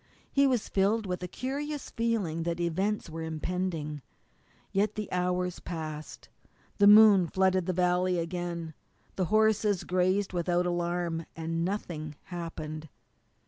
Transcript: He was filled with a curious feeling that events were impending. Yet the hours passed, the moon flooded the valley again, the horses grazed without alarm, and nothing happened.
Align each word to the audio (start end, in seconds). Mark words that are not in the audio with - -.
He 0.31 0.47
was 0.47 0.67
filled 0.67 1.05
with 1.05 1.21
a 1.21 1.27
curious 1.27 1.91
feeling 1.91 2.41
that 2.41 2.59
events 2.59 3.07
were 3.07 3.21
impending. 3.21 4.01
Yet 4.71 4.95
the 4.95 5.07
hours 5.11 5.59
passed, 5.59 6.27
the 6.79 6.87
moon 6.87 7.27
flooded 7.27 7.67
the 7.67 7.73
valley 7.73 8.17
again, 8.17 8.73
the 9.15 9.25
horses 9.25 9.83
grazed 9.83 10.33
without 10.33 10.65
alarm, 10.65 11.27
and 11.35 11.63
nothing 11.63 12.15
happened. 12.23 12.89